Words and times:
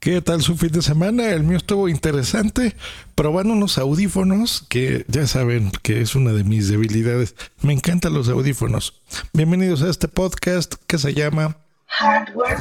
¿Qué 0.00 0.22
tal 0.22 0.42
su 0.42 0.56
fin 0.56 0.70
de 0.70 0.80
semana? 0.80 1.30
El 1.30 1.42
mío 1.42 1.56
estuvo 1.56 1.88
interesante, 1.88 2.76
probando 3.16 3.52
unos 3.52 3.78
audífonos 3.78 4.64
que 4.68 5.04
ya 5.08 5.26
saben 5.26 5.72
que 5.82 6.00
es 6.00 6.14
una 6.14 6.32
de 6.32 6.44
mis 6.44 6.68
debilidades. 6.68 7.34
Me 7.62 7.72
encantan 7.72 8.14
los 8.14 8.28
audífonos. 8.28 9.02
Bienvenidos 9.32 9.82
a 9.82 9.90
este 9.90 10.06
podcast 10.06 10.76
que 10.86 10.98
se 10.98 11.14
llama 11.14 11.56
Hardware. 11.86 12.58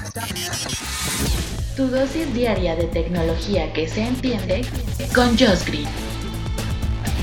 Tu 1.76 1.88
dosis 1.88 2.34
diaria 2.34 2.76
de 2.76 2.86
tecnología 2.86 3.72
que 3.72 3.88
se 3.88 4.02
entiende 4.02 4.66
con 5.14 5.38
Josh 5.38 5.64
Green. 5.68 5.88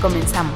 Comenzamos. 0.01 0.55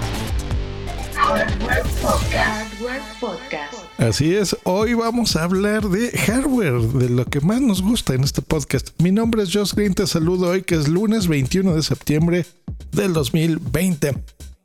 Hardware 1.16 1.84
Podcast. 2.02 2.74
Hardware 2.74 3.02
Podcast. 3.20 3.89
Así 4.00 4.34
es, 4.34 4.56
hoy 4.64 4.94
vamos 4.94 5.36
a 5.36 5.44
hablar 5.44 5.90
de 5.90 6.12
hardware, 6.12 6.80
de 6.80 7.10
lo 7.10 7.26
que 7.26 7.42
más 7.42 7.60
nos 7.60 7.82
gusta 7.82 8.14
en 8.14 8.24
este 8.24 8.42
podcast. 8.42 8.92
Mi 9.02 9.12
nombre 9.12 9.44
es 9.44 9.52
Josh 9.52 9.74
Green, 9.74 9.94
te 9.94 10.08
saludo 10.08 10.52
hoy 10.52 10.62
que 10.62 10.76
es 10.76 10.88
lunes 10.88 11.28
21 11.28 11.76
de 11.76 11.84
septiembre 11.84 12.46
del 12.94 13.12
2020. 13.12 14.16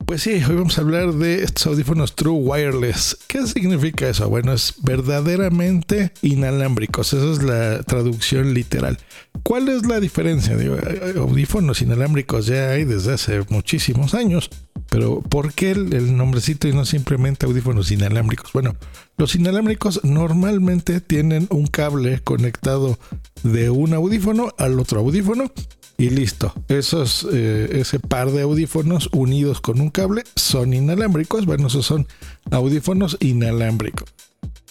Pues 0.05 0.21
sí, 0.21 0.33
hoy 0.33 0.55
vamos 0.55 0.77
a 0.77 0.81
hablar 0.81 1.13
de 1.13 1.41
estos 1.41 1.65
audífonos 1.65 2.15
True 2.15 2.37
Wireless. 2.37 3.17
¿Qué 3.27 3.47
significa 3.47 4.07
eso? 4.07 4.29
Bueno, 4.29 4.53
es 4.53 4.75
verdaderamente 4.83 6.11
inalámbricos. 6.21 7.11
Esa 7.13 7.31
es 7.31 7.41
la 7.41 7.81
traducción 7.81 8.53
literal. 8.53 8.99
¿Cuál 9.41 9.67
es 9.67 9.87
la 9.87 9.99
diferencia? 9.99 10.57
Digo, 10.57 10.77
audífonos 11.17 11.81
inalámbricos 11.81 12.45
ya 12.45 12.69
hay 12.69 12.83
desde 12.83 13.13
hace 13.13 13.41
muchísimos 13.49 14.13
años. 14.13 14.51
Pero 14.89 15.21
¿por 15.21 15.53
qué 15.53 15.71
el, 15.71 15.91
el, 15.93 16.15
nombrecito 16.15 16.67
y 16.67 16.73
no 16.73 16.85
simplemente 16.85 17.47
audífonos 17.47 17.89
inalámbricos? 17.89 18.53
Bueno, 18.53 18.75
los 19.17 19.33
inalámbricos 19.33 20.03
normalmente 20.03 21.01
tienen 21.01 21.47
un 21.49 21.65
cable 21.65 22.19
conectado 22.19 22.99
de 23.41 23.71
un 23.71 23.95
audífono 23.95 24.53
al 24.59 24.79
otro 24.79 24.99
audífono 24.99 25.51
y 25.97 26.09
listo. 26.09 26.53
Esos, 26.67 27.27
eh, 27.31 27.69
ese 27.79 27.99
par 27.99 28.31
de 28.31 28.41
audífonos 28.41 29.09
unidos 29.13 29.61
con 29.61 29.81
un 29.81 29.89
cable 29.89 30.23
son 30.35 30.73
inalámbricos. 30.73 31.45
Bueno, 31.45 31.67
esos 31.67 31.85
son 31.85 32.07
audífonos 32.51 33.17
inalámbricos. 33.19 34.09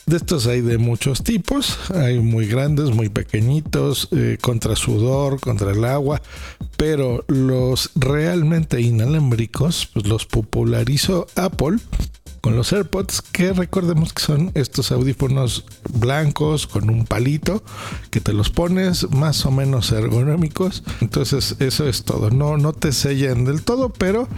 De 0.07 0.19
estos 0.19 0.47
hay 0.47 0.61
de 0.61 0.77
muchos 0.77 1.23
tipos, 1.23 1.79
hay 1.91 2.19
muy 2.21 2.47
grandes, 2.47 2.91
muy 2.91 3.09
pequeñitos, 3.09 4.09
eh, 4.13 4.37
contra 4.39 4.77
sudor, 4.77 5.41
contra 5.41 5.71
el 5.71 5.83
agua, 5.83 6.21
pero 6.77 7.25
los 7.27 7.91
realmente 7.95 8.83
inalámbricos 8.83 9.89
pues 9.95 10.07
los 10.07 10.27
popularizó 10.27 11.27
Apple 11.37 11.79
con 12.45 12.57
los 12.57 12.75
AirPods, 12.75 13.23
que 13.23 13.55
recordemos 13.55 14.13
que 14.13 14.21
son 14.21 14.51
estos 14.53 14.93
audífonos 14.93 15.65
blancos 15.95 16.67
con 16.67 16.91
un 16.91 17.07
palito 17.07 17.63
que 18.11 18.21
te 18.21 18.35
los 18.35 18.51
pones 18.51 19.11
más 19.13 19.47
o 19.47 19.51
menos 19.51 19.91
ergonómicos. 19.93 20.85
Entonces, 21.01 21.57
eso 21.61 21.89
es 21.89 22.05
todo. 22.05 22.29
No, 22.29 22.59
no 22.59 22.75
te 22.75 22.93
sellan 22.93 23.47
del 23.47 23.63
todo, 23.63 23.89
pero 23.89 24.29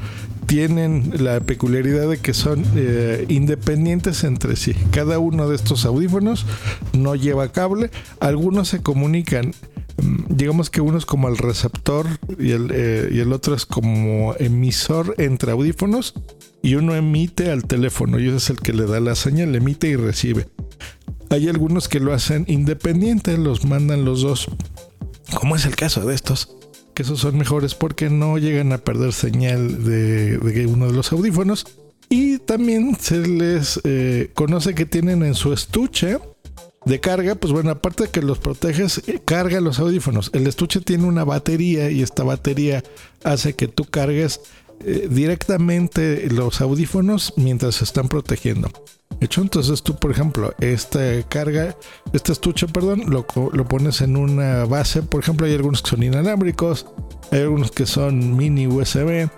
tienen 0.47 1.15
la 1.19 1.41
peculiaridad 1.41 2.09
de 2.09 2.19
que 2.19 2.33
son 2.33 2.65
eh, 2.77 3.25
independientes 3.29 4.23
entre 4.23 4.55
sí. 4.55 4.75
Cada 4.93 5.19
uno 5.19 5.49
de 5.49 5.57
estos 5.57 5.84
audífonos 5.84 6.47
no 6.93 7.17
lleva 7.17 7.51
cable. 7.51 7.91
Algunos 8.21 8.69
se 8.69 8.84
comunican 8.84 9.53
digamos 10.28 10.70
que 10.70 10.80
uno 10.80 10.98
es 10.98 11.06
como 11.06 11.28
el 11.28 11.39
receptor 11.39 12.06
y 12.39 12.50
el, 12.50 12.70
eh, 12.72 13.08
y 13.12 13.20
el 13.20 13.33
otro 13.33 13.55
es 13.55 13.66
como 13.66 14.34
emisor 14.38 15.14
entre 15.19 15.53
audífonos 15.53 16.14
y 16.62 16.75
uno 16.75 16.94
emite 16.94 17.50
al 17.50 17.64
teléfono 17.64 18.19
y 18.19 18.28
ese 18.28 18.36
es 18.36 18.50
el 18.50 18.58
que 18.58 18.72
le 18.72 18.86
da 18.86 19.00
la 19.00 19.14
señal, 19.14 19.55
emite 19.55 19.88
y 19.88 19.97
recibe. 19.97 20.48
Hay 21.30 21.48
algunos 21.48 21.88
que 21.88 22.00
lo 22.00 22.12
hacen 22.12 22.44
independiente, 22.48 23.36
los 23.36 23.64
mandan 23.64 24.05
los 24.05 24.22
dos, 24.22 24.48
como 25.34 25.56
es 25.56 25.64
el 25.64 25.75
caso 25.75 26.05
de 26.05 26.14
estos, 26.14 26.56
que 26.94 27.03
esos 27.03 27.20
son 27.20 27.36
mejores 27.36 27.75
porque 27.75 28.10
no 28.10 28.38
llegan 28.38 28.72
a 28.72 28.78
perder 28.78 29.12
señal 29.12 29.84
de, 29.84 30.38
de 30.38 30.66
uno 30.66 30.86
de 30.86 30.92
los 30.92 31.12
audífonos. 31.12 31.66
Y 32.08 32.38
también 32.38 32.97
se 33.00 33.26
les 33.26 33.81
eh, 33.82 34.31
conoce 34.34 34.75
que 34.75 34.87
tienen 34.87 35.25
en 35.25 35.34
su 35.34 35.53
estuche 35.53 36.19
de 36.86 37.00
carga, 37.00 37.34
pues 37.34 37.52
bueno, 37.52 37.70
aparte 37.70 38.04
de 38.04 38.10
que 38.10 38.22
los 38.22 38.38
proteges, 38.38 39.02
carga 39.24 39.60
los 39.60 39.80
audífonos. 39.80 40.30
El 40.32 40.47
estuche 40.47 40.80
tiene 40.80 41.04
una 41.04 41.24
batería 41.24 41.91
y 41.91 42.00
esta 42.00 42.22
batería 42.22 42.82
hace 43.24 43.54
que 43.54 43.66
tú 43.66 43.84
cargues 43.84 44.41
eh, 44.84 45.08
directamente 45.10 46.28
los 46.30 46.60
audífonos 46.60 47.34
mientras 47.36 47.74
se 47.76 47.84
están 47.84 48.08
protegiendo. 48.08 48.70
Hecho, 49.20 49.41
entonces 49.42 49.82
tú, 49.82 49.97
por 49.97 50.12
ejemplo, 50.12 50.54
esta 50.60 51.22
carga, 51.28 51.76
este 52.12 52.32
estuche, 52.32 52.69
perdón, 52.69 53.10
lo, 53.10 53.26
lo 53.53 53.64
pones 53.64 54.00
en 54.00 54.16
una 54.16 54.64
base. 54.64 55.03
Por 55.03 55.20
ejemplo, 55.20 55.47
hay 55.47 55.54
algunos 55.54 55.82
que 55.82 55.91
son 55.91 56.04
inalámbricos, 56.04 56.86
hay 57.32 57.41
algunos 57.41 57.72
que 57.72 57.86
son 57.86 58.36
mini 58.36 58.68
USB. 58.68 59.28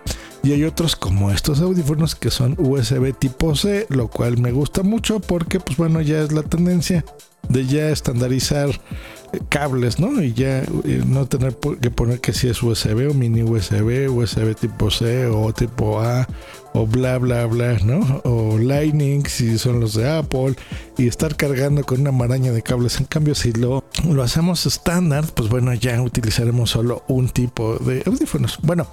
Y 0.42 0.52
hay 0.52 0.64
otros 0.64 0.96
como 0.96 1.30
estos 1.30 1.60
audífonos 1.60 2.14
que 2.14 2.30
son 2.30 2.54
USB 2.58 3.12
tipo 3.18 3.56
C, 3.56 3.86
lo 3.88 4.08
cual 4.08 4.38
me 4.38 4.52
gusta 4.52 4.82
mucho 4.82 5.20
porque 5.20 5.58
pues 5.60 5.76
bueno, 5.76 6.00
ya 6.00 6.20
es 6.20 6.32
la 6.32 6.42
tendencia 6.42 7.04
de 7.48 7.66
ya 7.66 7.90
estandarizar 7.90 8.68
eh, 9.32 9.40
cables, 9.48 9.98
¿no? 9.98 10.22
Y 10.22 10.32
ya 10.32 10.60
eh, 10.60 11.02
no 11.06 11.26
tener 11.26 11.56
que 11.80 11.90
poner 11.90 12.20
que 12.20 12.32
si 12.32 12.48
es 12.48 12.62
USB 12.62 13.10
o 13.10 13.14
mini 13.14 13.42
USB, 13.42 14.08
USB 14.10 14.54
tipo 14.54 14.90
C 14.90 15.26
o 15.26 15.52
tipo 15.52 16.00
A 16.00 16.28
o 16.72 16.86
bla 16.86 17.18
bla 17.18 17.46
bla, 17.46 17.78
¿no? 17.84 18.20
O 18.24 18.58
Lightning 18.58 19.26
si 19.26 19.58
son 19.58 19.80
los 19.80 19.94
de 19.94 20.08
Apple 20.08 20.54
y 20.96 21.08
estar 21.08 21.36
cargando 21.36 21.84
con 21.84 22.00
una 22.00 22.12
maraña 22.12 22.52
de 22.52 22.62
cables. 22.62 23.00
En 23.00 23.06
cambio, 23.06 23.34
si 23.34 23.52
lo, 23.52 23.84
lo 24.08 24.22
hacemos 24.22 24.66
estándar, 24.66 25.24
pues 25.34 25.48
bueno, 25.48 25.74
ya 25.74 26.00
utilizaremos 26.00 26.70
solo 26.70 27.02
un 27.08 27.28
tipo 27.28 27.76
de 27.78 28.02
audífonos. 28.06 28.58
Bueno, 28.62 28.86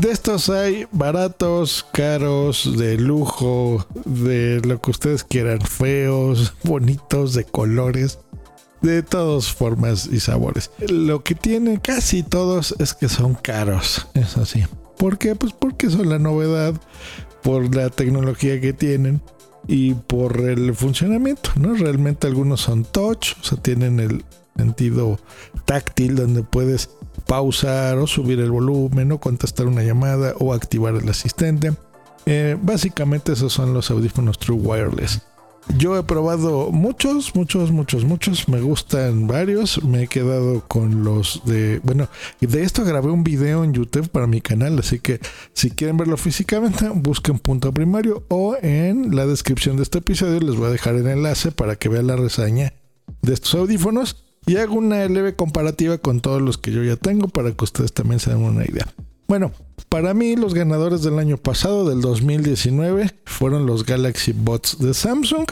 de 0.00 0.12
estos 0.12 0.48
hay 0.48 0.86
baratos, 0.92 1.84
caros, 1.92 2.76
de 2.78 2.96
lujo, 2.96 3.84
de 4.04 4.60
lo 4.64 4.80
que 4.80 4.92
ustedes 4.92 5.24
quieran, 5.24 5.60
feos, 5.60 6.54
bonitos, 6.62 7.34
de 7.34 7.44
colores, 7.44 8.20
de 8.80 9.02
todas 9.02 9.52
formas 9.52 10.06
y 10.06 10.20
sabores. 10.20 10.70
Lo 10.88 11.24
que 11.24 11.34
tienen 11.34 11.78
casi 11.78 12.22
todos 12.22 12.74
es 12.78 12.94
que 12.94 13.08
son 13.08 13.34
caros, 13.34 14.06
es 14.14 14.36
así. 14.36 14.64
¿Por 14.98 15.18
qué? 15.18 15.34
Pues 15.34 15.52
porque 15.52 15.90
son 15.90 16.08
la 16.08 16.18
novedad, 16.18 16.74
por 17.42 17.74
la 17.74 17.90
tecnología 17.90 18.60
que 18.60 18.72
tienen 18.72 19.20
y 19.66 19.94
por 19.94 20.40
el 20.40 20.74
funcionamiento, 20.74 21.50
¿no? 21.56 21.74
Realmente 21.74 22.26
algunos 22.28 22.60
son 22.60 22.84
touch, 22.84 23.32
o 23.40 23.44
sea, 23.44 23.58
tienen 23.60 23.98
el 23.98 24.24
sentido 24.56 25.18
táctil 25.64 26.16
donde 26.16 26.42
puedes 26.42 26.90
pausar 27.28 27.98
o 27.98 28.06
subir 28.06 28.40
el 28.40 28.50
volumen 28.50 29.12
o 29.12 29.20
contestar 29.20 29.66
una 29.66 29.82
llamada 29.82 30.32
o 30.38 30.54
activar 30.54 30.94
el 30.94 31.08
asistente. 31.08 31.74
Eh, 32.24 32.56
básicamente 32.60 33.32
esos 33.32 33.52
son 33.52 33.74
los 33.74 33.90
audífonos 33.90 34.38
True 34.38 34.58
Wireless. 34.58 35.20
Yo 35.76 35.98
he 35.98 36.02
probado 36.02 36.70
muchos, 36.70 37.34
muchos, 37.34 37.70
muchos, 37.70 38.04
muchos. 38.04 38.48
Me 38.48 38.62
gustan 38.62 39.26
varios. 39.26 39.84
Me 39.84 40.04
he 40.04 40.06
quedado 40.08 40.64
con 40.66 41.04
los 41.04 41.42
de... 41.44 41.80
Bueno, 41.84 42.08
de 42.40 42.62
esto 42.62 42.82
grabé 42.84 43.10
un 43.10 43.22
video 43.22 43.62
en 43.62 43.74
YouTube 43.74 44.08
para 44.08 44.26
mi 44.26 44.40
canal. 44.40 44.78
Así 44.78 44.98
que 44.98 45.20
si 45.52 45.70
quieren 45.70 45.98
verlo 45.98 46.16
físicamente, 46.16 46.88
busquen 46.88 47.38
punto 47.38 47.72
primario 47.72 48.24
o 48.28 48.56
en 48.62 49.14
la 49.14 49.26
descripción 49.26 49.76
de 49.76 49.82
este 49.82 49.98
episodio 49.98 50.40
les 50.40 50.56
voy 50.56 50.68
a 50.68 50.72
dejar 50.72 50.94
el 50.94 51.06
enlace 51.06 51.52
para 51.52 51.76
que 51.76 51.90
vean 51.90 52.06
la 52.06 52.16
reseña 52.16 52.72
de 53.20 53.34
estos 53.34 53.54
audífonos. 53.54 54.27
Y 54.48 54.56
hago 54.56 54.76
una 54.76 55.06
leve 55.06 55.34
comparativa 55.34 55.98
con 55.98 56.20
todos 56.20 56.40
los 56.40 56.56
que 56.56 56.72
yo 56.72 56.82
ya 56.82 56.96
tengo 56.96 57.28
para 57.28 57.52
que 57.52 57.64
ustedes 57.64 57.92
también 57.92 58.18
se 58.18 58.30
den 58.30 58.42
una 58.42 58.64
idea. 58.64 58.86
Bueno, 59.26 59.52
para 59.90 60.14
mí 60.14 60.36
los 60.36 60.54
ganadores 60.54 61.02
del 61.02 61.18
año 61.18 61.36
pasado, 61.36 61.86
del 61.86 62.00
2019, 62.00 63.14
fueron 63.26 63.66
los 63.66 63.84
Galaxy 63.84 64.32
Bots 64.32 64.78
de 64.78 64.94
Samsung. 64.94 65.46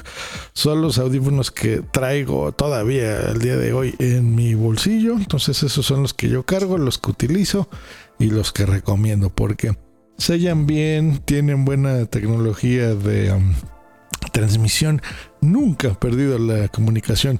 Son 0.54 0.80
los 0.80 0.96
audífonos 0.96 1.50
que 1.50 1.82
traigo 1.92 2.52
todavía 2.52 3.18
al 3.28 3.38
día 3.38 3.58
de 3.58 3.74
hoy 3.74 3.94
en 3.98 4.34
mi 4.34 4.54
bolsillo. 4.54 5.12
Entonces 5.12 5.62
esos 5.62 5.84
son 5.84 6.00
los 6.00 6.14
que 6.14 6.30
yo 6.30 6.44
cargo, 6.44 6.78
los 6.78 6.96
que 6.96 7.10
utilizo 7.10 7.68
y 8.18 8.30
los 8.30 8.50
que 8.50 8.64
recomiendo 8.64 9.28
porque 9.28 9.76
sellan 10.16 10.66
bien, 10.66 11.20
tienen 11.26 11.66
buena 11.66 12.06
tecnología 12.06 12.94
de... 12.94 13.30
Um, 13.30 13.52
transmisión. 14.36 15.00
Nunca 15.40 15.88
he 15.88 15.94
perdido 15.94 16.38
la 16.38 16.68
comunicación 16.68 17.38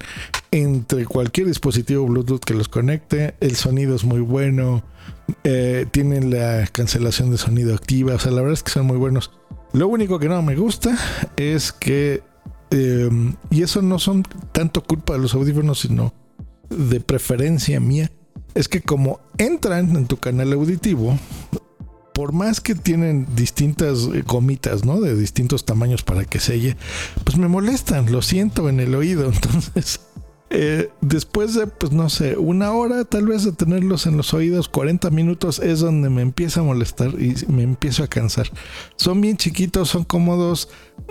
entre 0.51 1.05
cualquier 1.07 1.47
dispositivo 1.47 2.07
Bluetooth 2.07 2.45
que 2.45 2.55
los 2.55 2.69
conecte. 2.69 3.35
El 3.41 3.57
sonido 3.57 3.95
es 3.95 4.05
muy 4.05 4.21
bueno. 4.21 4.85
Eh, 5.45 5.87
tienen 5.91 6.31
la 6.31 6.67
cancelación 6.73 7.31
de 7.31 7.39
sonido 7.39 7.75
activa. 7.75 8.15
O 8.15 8.19
sea, 8.19 8.33
la 8.33 8.41
verdad 8.41 8.55
es 8.55 8.63
que 8.63 8.71
son 8.71 8.87
muy 8.87 8.97
buenos. 8.97 9.31
Lo 9.73 9.89
único 9.89 10.19
que 10.19 10.29
no 10.29 10.41
me 10.43 10.57
gusta 10.57 10.97
es 11.37 11.73
que... 11.73 12.23
Eh, 12.71 13.09
y 13.51 13.63
eso 13.63 13.81
no 13.81 13.99
son 13.99 14.25
tanto 14.53 14.83
culpa 14.83 15.13
de 15.13 15.21
los 15.21 15.35
audífonos, 15.35 15.81
sino 15.81 16.13
de 16.69 17.01
preferencia 17.01 17.79
mía. 17.79 18.11
Es 18.55 18.69
que 18.69 18.81
como 18.81 19.21
entran 19.39 19.95
en 19.95 20.07
tu 20.07 20.17
canal 20.17 20.53
auditivo, 20.53 21.17
por 22.17 22.33
más 22.33 22.63
que 22.63 22.75
tienen 22.75 23.27
distintas 23.37 24.09
eh, 24.15 24.23
gomitas, 24.27 24.87
¿no? 24.87 25.03
De 25.03 25.15
distintos 25.15 25.67
tamaños 25.67 26.03
para 26.03 26.25
que 26.25 26.41
selle, 26.41 26.75
pues 27.25 27.37
me 27.37 27.47
molestan, 27.47 28.11
lo 28.11 28.23
siento 28.23 28.71
en 28.71 28.81
el 28.81 28.95
oído. 28.95 29.27
Entonces, 29.33 30.01
Eh, 30.49 30.91
después 31.01 31.55
de, 31.55 31.67
pues 31.67 31.93
no 31.93 32.09
sé, 32.09 32.37
una 32.37 32.73
hora 32.73 33.05
tal 33.05 33.27
vez 33.27 33.43
de 33.45 33.53
tenerlos 33.53 34.07
en 34.07 34.17
los 34.17 34.33
oídos, 34.33 34.69
40 34.69 35.11
minutos 35.11 35.59
es 35.59 35.81
donde 35.81 36.09
me 36.09 36.23
empieza 36.23 36.61
a 36.61 36.65
molestar 36.65 37.21
y 37.21 37.35
me 37.49 37.65
empiezo 37.65 38.05
a 38.05 38.09
cansar. 38.09 38.49
Son 38.95 39.21
bien 39.21 39.37
chiquitos, 39.37 39.89
son 39.89 40.05
cómodos, 40.05 40.69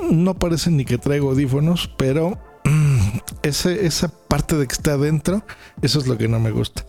no 0.10 0.36
parecen 0.36 0.78
ni 0.78 0.86
que 0.86 0.98
traigo 0.98 1.32
audífonos, 1.32 1.92
pero 1.98 2.38
mm, 2.64 3.20
esa 3.44 4.08
parte 4.28 4.56
de 4.56 4.68
que 4.68 4.74
está 4.74 4.94
adentro, 4.94 5.44
eso 5.82 6.00
es 6.00 6.08
lo 6.08 6.18
que 6.18 6.30
no 6.30 6.40
me 6.40 6.52
gusta. 6.52 6.86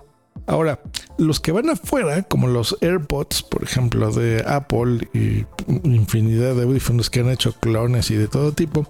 Ahora, 0.46 0.80
los 1.18 1.40
que 1.40 1.50
van 1.50 1.70
afuera, 1.70 2.22
como 2.22 2.46
los 2.46 2.76
AirPods, 2.80 3.42
por 3.42 3.64
ejemplo, 3.64 4.12
de 4.12 4.44
Apple 4.46 5.08
y 5.12 5.44
infinidad 5.82 6.54
de 6.54 6.62
audífonos 6.62 7.10
que 7.10 7.20
han 7.20 7.30
hecho 7.30 7.52
clones 7.54 8.10
y 8.12 8.14
de 8.14 8.28
todo 8.28 8.52
tipo, 8.52 8.86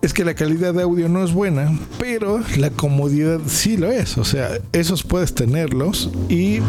es 0.00 0.12
que 0.12 0.24
la 0.24 0.34
calidad 0.34 0.74
de 0.74 0.82
audio 0.82 1.08
no 1.08 1.24
es 1.24 1.32
buena, 1.32 1.76
pero 1.98 2.40
la 2.56 2.70
comodidad 2.70 3.40
sí 3.46 3.76
lo 3.76 3.90
es. 3.90 4.16
O 4.18 4.24
sea, 4.24 4.58
esos 4.72 5.02
puedes 5.02 5.34
tenerlos 5.34 6.10
y 6.28 6.60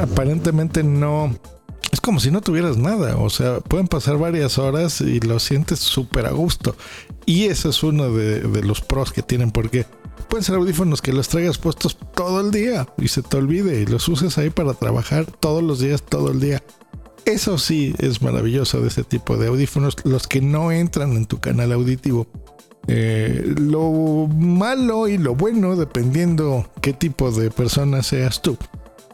aparentemente 0.00 0.82
no... 0.82 1.34
Es 1.92 2.00
como 2.00 2.20
si 2.20 2.30
no 2.30 2.40
tuvieras 2.40 2.76
nada, 2.76 3.16
o 3.16 3.30
sea, 3.30 3.58
pueden 3.58 3.88
pasar 3.88 4.16
varias 4.16 4.58
horas 4.58 5.00
y 5.00 5.18
lo 5.18 5.40
sientes 5.40 5.80
súper 5.80 6.26
a 6.26 6.30
gusto. 6.30 6.76
Y 7.26 7.46
ese 7.46 7.70
es 7.70 7.82
uno 7.82 8.12
de, 8.12 8.40
de 8.42 8.62
los 8.62 8.80
pros 8.80 9.12
que 9.12 9.22
tienen, 9.22 9.50
porque 9.50 9.86
pueden 10.28 10.44
ser 10.44 10.54
audífonos 10.54 11.02
que 11.02 11.12
los 11.12 11.28
traigas 11.28 11.58
puestos 11.58 11.98
todo 12.14 12.40
el 12.40 12.52
día 12.52 12.86
y 12.96 13.08
se 13.08 13.22
te 13.22 13.36
olvide 13.36 13.80
y 13.80 13.86
los 13.86 14.06
uses 14.08 14.38
ahí 14.38 14.50
para 14.50 14.74
trabajar 14.74 15.26
todos 15.26 15.64
los 15.64 15.80
días, 15.80 16.02
todo 16.02 16.30
el 16.30 16.38
día. 16.38 16.62
Eso 17.24 17.58
sí 17.58 17.94
es 17.98 18.22
maravilloso 18.22 18.80
de 18.80 18.88
ese 18.88 19.04
tipo 19.04 19.36
de 19.36 19.48
audífonos, 19.48 19.96
los 20.04 20.26
que 20.26 20.40
no 20.40 20.72
entran 20.72 21.12
en 21.12 21.26
tu 21.26 21.40
canal 21.40 21.72
auditivo. 21.72 22.26
Eh, 22.88 23.54
lo 23.58 24.26
malo 24.26 25.06
y 25.06 25.18
lo 25.18 25.34
bueno, 25.34 25.76
dependiendo 25.76 26.70
qué 26.80 26.92
tipo 26.92 27.30
de 27.30 27.50
persona 27.50 28.02
seas 28.02 28.42
tú, 28.42 28.56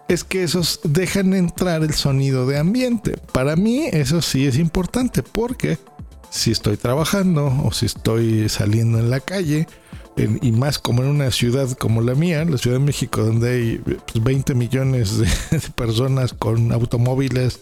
es 0.09 0.25
que 0.25 0.45
esos 0.45 0.81
dejan 0.85 1.35
entrar 1.35 1.83
el 1.83 1.93
sonido 1.93 2.47
de 2.47 2.59
ambiente. 2.59 3.19
Para 3.33 3.57
mí 3.57 3.87
eso 3.93 4.23
sí 4.23 4.47
es 4.47 4.57
importante 4.57 5.23
porque 5.23 5.79
si 6.31 6.53
estoy 6.53 6.77
trabajando 6.77 7.53
o 7.65 7.73
si 7.73 7.87
estoy 7.87 8.49
saliendo 8.49 8.99
en 8.99 9.11
la 9.11 9.21
calle, 9.21 9.67
y 10.17 10.53
más 10.53 10.79
como 10.79 11.03
en 11.03 11.09
una 11.09 11.31
ciudad 11.31 11.71
como 11.73 12.01
la 12.01 12.15
mía, 12.15 12.45
la 12.45 12.57
Ciudad 12.57 12.79
de 12.79 12.85
México, 12.85 13.23
donde 13.23 13.51
hay 13.51 13.81
20 14.19 14.55
pues, 14.55 14.57
millones 14.57 15.19
de 15.51 15.61
personas 15.75 16.33
con 16.33 16.73
automóviles 16.73 17.61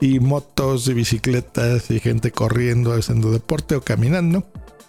y 0.00 0.20
motos 0.20 0.88
y 0.88 0.94
bicicletas 0.94 1.90
y 1.90 2.00
gente 2.00 2.30
corriendo, 2.30 2.92
haciendo 2.92 3.30
deporte 3.30 3.76
o 3.76 3.82
caminando, 3.82 4.44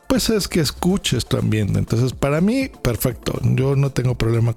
pues 0.08 0.30
es 0.30 0.48
que 0.48 0.60
escuches 0.60 1.26
tu 1.26 1.38
ambiente. 1.38 1.80
Entonces, 1.80 2.14
para 2.14 2.42
mí, 2.42 2.70
perfecto, 2.82 3.40
yo 3.44 3.76
no 3.76 3.92
tengo 3.92 4.16
problema. 4.16 4.56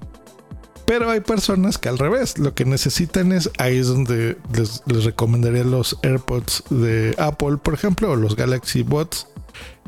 Pero 0.85 1.09
hay 1.09 1.19
personas 1.19 1.77
que 1.77 1.89
al 1.89 1.97
revés, 1.97 2.37
lo 2.37 2.53
que 2.53 2.63
necesitan 2.63 3.31
es, 3.31 3.49
ahí 3.57 3.77
es 3.77 3.87
donde 3.87 4.37
les, 4.53 4.83
recomendaría 4.85 5.63
los 5.63 5.97
AirPods 6.03 6.63
de 6.69 7.15
Apple, 7.17 7.57
por 7.57 7.73
ejemplo, 7.73 8.11
o 8.11 8.15
los 8.15 8.35
Galaxy 8.35 8.83
Bots, 8.83 9.27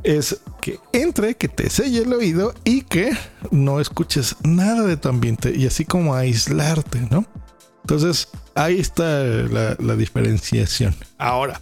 es 0.03 0.39
que 0.61 0.79
entre, 0.93 1.35
que 1.35 1.47
te 1.47 1.69
selle 1.69 2.01
el 2.01 2.13
oído 2.13 2.53
y 2.63 2.81
que 2.81 3.11
no 3.51 3.79
escuches 3.79 4.35
nada 4.43 4.83
de 4.83 4.97
tu 4.97 5.09
ambiente 5.09 5.53
y 5.55 5.67
así 5.67 5.85
como 5.85 6.15
aislarte, 6.15 7.01
¿no? 7.11 7.25
Entonces, 7.87 8.27
ahí 8.53 8.79
está 8.81 9.23
la, 9.23 9.95
diferenciación. 9.95 10.93
Ahora, 11.17 11.61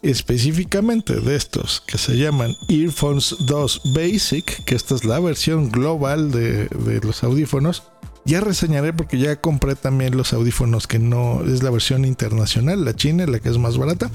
específicamente 0.00 1.20
de 1.20 1.36
estos 1.36 1.82
que 1.86 1.98
se 1.98 2.16
llaman 2.16 2.56
Earphones 2.70 3.36
2 3.40 3.82
Basic, 3.94 4.64
que 4.64 4.74
esta 4.74 4.94
es 4.94 5.04
la 5.04 5.20
versión 5.20 5.70
global 5.70 6.30
de, 6.30 6.70
los 7.02 7.22
audífonos, 7.22 7.82
ya 8.24 8.40
reseñaré 8.40 8.94
porque 8.94 9.18
ya 9.18 9.38
compré 9.38 9.74
también 9.74 10.16
los 10.16 10.32
audífonos 10.32 10.86
que 10.86 10.98
no 10.98 11.44
es 11.44 11.62
la 11.62 11.68
versión 11.68 12.06
internacional, 12.06 12.82
la 12.82 12.96
china, 12.96 13.26
la 13.26 13.38
que 13.38 13.50
es 13.50 13.58
más 13.58 13.76
barata. 13.76 14.10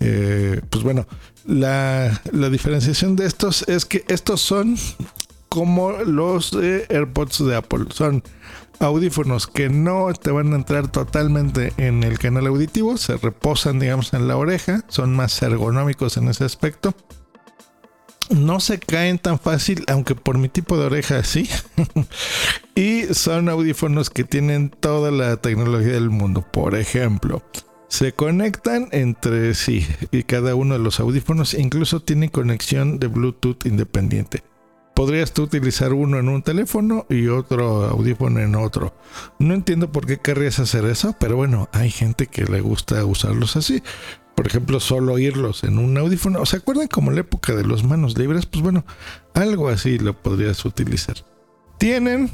Eh, 0.00 0.60
pues 0.68 0.82
bueno, 0.82 1.06
la, 1.46 2.20
la, 2.32 2.50
diferenciación 2.50 3.14
de 3.14 3.26
estos 3.26 3.62
es 3.68 3.84
que 3.84 4.04
estos 4.08 4.40
son 4.40 4.76
como 5.48 5.92
los 5.92 6.52
AirPods 6.54 7.46
de 7.46 7.54
Apple. 7.54 7.84
Son 7.90 8.24
audífonos 8.80 9.46
que 9.46 9.68
no 9.68 10.12
te 10.12 10.30
van 10.30 10.52
a 10.52 10.56
entrar 10.56 10.88
totalmente 10.88 11.72
en 11.76 12.04
el 12.04 12.18
canal 12.18 12.46
auditivo, 12.46 12.96
se 12.96 13.16
reposan, 13.16 13.78
digamos, 13.78 14.12
en 14.14 14.28
la 14.28 14.36
oreja, 14.36 14.84
son 14.88 15.14
más 15.14 15.40
ergonómicos 15.42 16.16
en 16.16 16.28
ese 16.28 16.44
aspecto. 16.44 16.94
No 18.30 18.60
se 18.60 18.78
caen 18.78 19.18
tan 19.18 19.38
fácil, 19.38 19.84
aunque 19.88 20.14
por 20.14 20.36
mi 20.36 20.48
tipo 20.48 20.76
de 20.76 20.86
oreja 20.86 21.24
sí. 21.24 21.48
y 22.74 23.14
son 23.14 23.48
audífonos 23.48 24.10
que 24.10 24.24
tienen 24.24 24.68
toda 24.68 25.10
la 25.10 25.38
tecnología 25.38 25.94
del 25.94 26.10
mundo. 26.10 26.44
Por 26.52 26.74
ejemplo, 26.74 27.42
se 27.88 28.12
conectan 28.12 28.88
entre 28.92 29.54
sí 29.54 29.86
y 30.10 30.24
cada 30.24 30.54
uno 30.54 30.74
de 30.74 30.80
los 30.80 31.00
audífonos 31.00 31.54
incluso 31.54 32.00
tiene 32.00 32.30
conexión 32.30 32.98
de 32.98 33.06
Bluetooth 33.06 33.64
independiente 33.64 34.42
podrías 34.98 35.30
tú 35.32 35.44
utilizar 35.44 35.92
uno 35.92 36.18
en 36.18 36.28
un 36.28 36.42
teléfono 36.42 37.06
y 37.08 37.28
otro 37.28 37.84
audífono 37.84 38.40
en 38.40 38.56
otro. 38.56 38.92
No 39.38 39.54
entiendo 39.54 39.92
por 39.92 40.06
qué 40.06 40.18
querrías 40.18 40.58
hacer 40.58 40.84
eso, 40.86 41.14
pero 41.20 41.36
bueno, 41.36 41.68
hay 41.70 41.92
gente 41.92 42.26
que 42.26 42.42
le 42.46 42.60
gusta 42.60 43.04
usarlos 43.04 43.54
así. 43.54 43.80
Por 44.34 44.48
ejemplo, 44.48 44.80
solo 44.80 45.12
oírlos 45.12 45.62
en 45.62 45.78
un 45.78 45.96
audífono. 45.96 46.44
¿Se 46.46 46.56
acuerdan 46.56 46.88
como 46.88 47.12
la 47.12 47.20
época 47.20 47.54
de 47.54 47.62
los 47.62 47.84
manos 47.84 48.18
libres? 48.18 48.46
Pues 48.46 48.60
bueno, 48.60 48.84
algo 49.34 49.68
así 49.68 50.00
lo 50.00 50.20
podrías 50.20 50.64
utilizar. 50.64 51.18
Tienen 51.78 52.32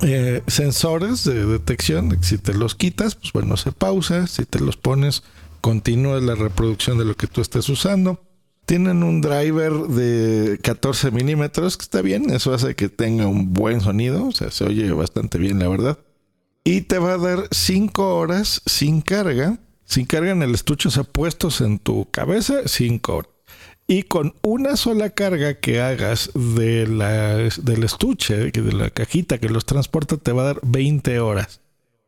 eh, 0.00 0.42
sensores 0.46 1.22
de 1.24 1.44
detección. 1.44 2.16
Si 2.22 2.38
te 2.38 2.54
los 2.54 2.74
quitas, 2.74 3.14
pues 3.14 3.34
bueno, 3.34 3.58
se 3.58 3.72
pausa. 3.72 4.26
Si 4.26 4.46
te 4.46 4.58
los 4.58 4.78
pones, 4.78 5.22
continúa 5.60 6.18
la 6.20 6.34
reproducción 6.34 6.96
de 6.96 7.04
lo 7.04 7.14
que 7.14 7.26
tú 7.26 7.42
estés 7.42 7.68
usando. 7.68 8.22
Tienen 8.66 9.02
un 9.02 9.20
driver 9.20 9.72
de 9.72 10.58
14 10.62 11.10
milímetros, 11.10 11.76
que 11.76 11.82
está 11.82 12.00
bien, 12.00 12.30
eso 12.30 12.54
hace 12.54 12.74
que 12.74 12.88
tenga 12.88 13.26
un 13.26 13.52
buen 13.52 13.80
sonido, 13.80 14.26
o 14.26 14.32
sea, 14.32 14.50
se 14.50 14.64
oye 14.64 14.90
bastante 14.92 15.38
bien, 15.38 15.58
la 15.58 15.68
verdad. 15.68 15.98
Y 16.64 16.82
te 16.82 16.98
va 16.98 17.12
a 17.12 17.18
dar 17.18 17.48
5 17.50 18.16
horas 18.16 18.62
sin 18.64 19.02
carga, 19.02 19.58
sin 19.84 20.06
carga 20.06 20.32
en 20.32 20.42
el 20.42 20.54
estuche, 20.54 20.88
o 20.88 20.90
sea, 20.90 21.04
puestos 21.04 21.60
en 21.60 21.78
tu 21.78 22.10
cabeza, 22.10 22.62
5 22.66 23.14
horas. 23.14 23.30
Y 23.86 24.04
con 24.04 24.34
una 24.42 24.76
sola 24.76 25.10
carga 25.10 25.60
que 25.60 25.82
hagas 25.82 26.30
de 26.34 26.86
la, 26.86 27.36
del 27.36 27.84
estuche, 27.84 28.50
de 28.50 28.72
la 28.72 28.88
cajita 28.88 29.38
que 29.38 29.50
los 29.50 29.66
transporta, 29.66 30.16
te 30.16 30.32
va 30.32 30.42
a 30.42 30.46
dar 30.46 30.60
20 30.62 31.20
horas. 31.20 31.60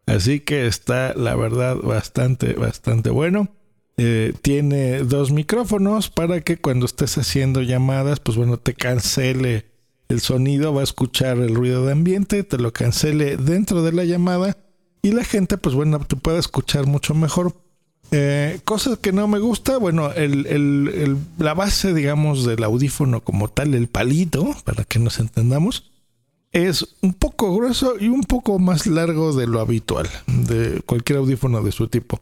Así 0.07 0.41
que 0.41 0.67
está, 0.67 1.13
la 1.15 1.37
verdad, 1.37 1.77
bastante, 1.77 2.55
bastante 2.55 3.11
bueno. 3.11 3.56
Eh, 3.99 4.35
tiene 4.43 5.05
dos 5.05 5.31
micrófonos 5.31 6.11
para 6.11 6.43
que 6.43 6.59
cuando 6.59 6.85
estés 6.85 7.17
haciendo 7.17 7.63
llamadas, 7.63 8.21
pues 8.21 8.37
bueno, 8.37 8.59
te 8.59 8.75
cancele 8.75 9.65
el 10.09 10.21
sonido, 10.21 10.75
va 10.75 10.83
a 10.83 10.85
escuchar 10.85 11.39
el 11.39 11.55
ruido 11.55 11.87
de 11.87 11.93
ambiente, 11.93 12.45
te 12.45 12.59
lo 12.59 12.73
cancele 12.73 13.39
dentro 13.39 13.83
de 13.83 13.93
la 13.93 14.05
llamada 14.05 14.57
y 15.03 15.13
la 15.13 15.25
gente, 15.25 15.57
pues 15.57 15.75
bueno, 15.75 15.99
te 16.01 16.17
puede 16.17 16.39
escuchar 16.39 16.87
mucho 16.87 17.15
mejor. 17.15 17.55
Eh, 18.13 18.61
cosas 18.65 18.99
que 18.99 19.13
no 19.13 19.27
me 19.29 19.39
gusta, 19.39 19.79
bueno, 19.79 20.13
el, 20.13 21.17
la 21.39 21.55
base, 21.55 21.95
digamos, 21.95 22.45
del 22.45 22.63
audífono 22.65 23.23
como 23.23 23.49
tal, 23.49 23.75
el 23.75 23.89
palito, 23.89 24.55
para 24.65 24.85
que 24.85 24.99
nos 24.99 25.19
entendamos, 25.19 25.91
es 26.53 26.87
un 27.01 27.15
poco 27.15 27.55
grueso 27.57 27.95
y 27.99 28.09
un 28.09 28.23
poco 28.23 28.59
más 28.59 28.87
largo 28.87 29.33
de 29.33 29.47
lo 29.47 29.61
habitual, 29.61 30.09
de 30.27 30.83
cualquier 30.87 31.19
audífono 31.19 31.63
de 31.63 31.73
su 31.73 31.89
tipo. 31.89 32.21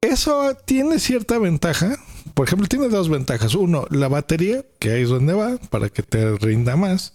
Eso 0.00 0.56
tiene 0.64 0.98
cierta 0.98 1.38
ventaja. 1.38 1.98
Por 2.34 2.46
ejemplo, 2.46 2.66
tiene 2.68 2.88
dos 2.88 3.08
ventajas. 3.08 3.54
Uno, 3.54 3.86
la 3.90 4.08
batería, 4.08 4.64
que 4.78 4.92
ahí 4.92 5.02
es 5.02 5.10
donde 5.10 5.34
va, 5.34 5.58
para 5.70 5.90
que 5.90 6.02
te 6.02 6.36
rinda 6.38 6.76
más. 6.76 7.14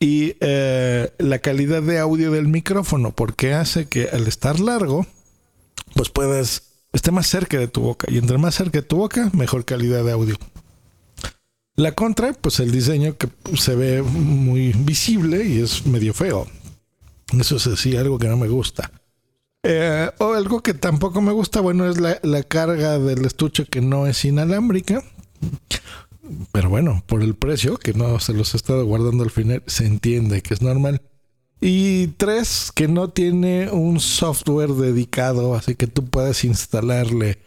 Y 0.00 0.34
eh, 0.40 1.12
la 1.18 1.38
calidad 1.38 1.82
de 1.82 1.98
audio 1.98 2.30
del 2.32 2.48
micrófono, 2.48 3.12
porque 3.12 3.54
hace 3.54 3.86
que 3.86 4.08
al 4.08 4.26
estar 4.26 4.58
largo, 4.60 5.06
pues 5.94 6.08
puedas, 6.08 6.62
esté 6.92 7.10
más 7.12 7.28
cerca 7.28 7.58
de 7.58 7.68
tu 7.68 7.82
boca. 7.82 8.08
Y 8.10 8.18
entre 8.18 8.38
más 8.38 8.56
cerca 8.56 8.80
de 8.80 8.86
tu 8.86 8.96
boca, 8.96 9.30
mejor 9.32 9.64
calidad 9.64 10.04
de 10.04 10.12
audio. 10.12 10.36
La 11.76 11.92
contra, 11.92 12.32
pues 12.32 12.58
el 12.58 12.72
diseño 12.72 13.16
que 13.16 13.28
se 13.56 13.76
ve 13.76 14.02
muy 14.02 14.72
visible 14.72 15.44
y 15.44 15.60
es 15.60 15.86
medio 15.86 16.12
feo. 16.12 16.48
Eso 17.38 17.56
es 17.56 17.66
así, 17.68 17.96
algo 17.96 18.18
que 18.18 18.26
no 18.26 18.36
me 18.36 18.48
gusta. 18.48 18.90
Eh, 19.64 20.10
o 20.18 20.34
algo 20.34 20.62
que 20.62 20.72
tampoco 20.74 21.20
me 21.20 21.32
gusta, 21.32 21.60
bueno, 21.60 21.88
es 21.88 21.98
la, 21.98 22.42
carga 22.44 22.98
del 22.98 23.24
estuche 23.24 23.66
que 23.66 23.80
no 23.80 24.06
es 24.06 24.24
inalámbrica. 24.24 25.02
Pero 26.52 26.68
bueno, 26.68 27.02
por 27.06 27.22
el 27.22 27.34
precio, 27.34 27.76
que 27.78 27.94
no 27.94 28.20
se 28.20 28.34
los 28.34 28.54
he 28.54 28.56
estado 28.56 28.84
guardando 28.84 29.24
al 29.24 29.30
final, 29.30 29.62
se 29.66 29.86
entiende 29.86 30.42
que 30.42 30.54
es 30.54 30.62
normal. 30.62 31.02
Y 31.60 32.08
tres, 32.18 32.70
que 32.72 32.86
no 32.86 33.10
tiene 33.10 33.70
un 33.70 33.98
software 33.98 34.70
dedicado, 34.70 35.54
así 35.54 35.74
que 35.74 35.88
tú 35.88 36.04
puedes 36.04 36.44
instalarle 36.44 37.38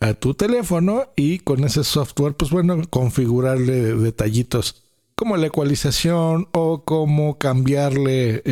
a 0.00 0.14
tu 0.14 0.34
teléfono 0.34 1.10
y 1.14 1.38
con 1.40 1.62
ese 1.64 1.84
software, 1.84 2.34
pues 2.34 2.50
bueno, 2.50 2.82
configurarle 2.88 3.94
detallitos 3.94 4.82
como 5.14 5.36
la 5.36 5.48
ecualización 5.48 6.48
o 6.52 6.82
cómo 6.84 7.38
cambiarle 7.38 8.42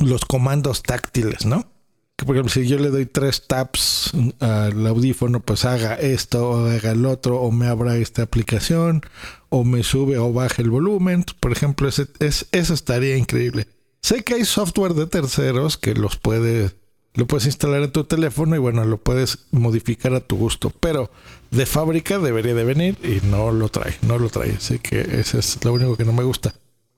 los 0.00 0.24
comandos 0.24 0.82
táctiles, 0.82 1.46
¿no? 1.46 1.75
Por 2.16 2.34
ejemplo, 2.34 2.52
si 2.52 2.66
yo 2.66 2.78
le 2.78 2.88
doy 2.88 3.04
tres 3.04 3.46
taps 3.46 4.12
al 4.40 4.86
audífono, 4.86 5.40
pues 5.40 5.64
haga 5.66 5.94
esto 5.94 6.50
o 6.50 6.66
haga 6.66 6.92
el 6.92 7.04
otro, 7.04 7.40
o 7.40 7.52
me 7.52 7.66
abra 7.66 7.96
esta 7.98 8.22
aplicación, 8.22 9.02
o 9.50 9.64
me 9.64 9.82
sube 9.82 10.16
o 10.16 10.32
baje 10.32 10.62
el 10.62 10.70
volumen. 10.70 11.24
Por 11.40 11.52
ejemplo, 11.52 11.88
ese, 11.88 12.06
es, 12.18 12.46
eso 12.52 12.72
estaría 12.72 13.16
increíble. 13.16 13.68
Sé 14.00 14.24
que 14.24 14.34
hay 14.34 14.44
software 14.44 14.94
de 14.94 15.06
terceros 15.06 15.76
que 15.76 15.94
los 15.94 16.16
puede, 16.16 16.70
lo 17.14 17.26
puedes 17.26 17.46
instalar 17.46 17.82
en 17.82 17.92
tu 17.92 18.04
teléfono 18.04 18.56
y 18.56 18.58
bueno, 18.58 18.84
lo 18.84 18.98
puedes 18.98 19.46
modificar 19.50 20.14
a 20.14 20.20
tu 20.20 20.36
gusto, 20.36 20.70
pero 20.70 21.10
de 21.50 21.66
fábrica 21.66 22.18
debería 22.18 22.54
de 22.54 22.64
venir 22.64 22.96
y 23.02 23.26
no 23.26 23.52
lo 23.52 23.68
trae, 23.68 23.96
no 24.02 24.18
lo 24.18 24.30
trae. 24.30 24.52
Así 24.52 24.78
que 24.78 25.00
eso 25.00 25.38
es 25.38 25.62
lo 25.64 25.74
único 25.74 25.96
que 25.96 26.04
no 26.04 26.12
me 26.14 26.24
gusta. 26.24 26.54